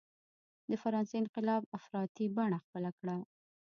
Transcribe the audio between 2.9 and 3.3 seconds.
کړه.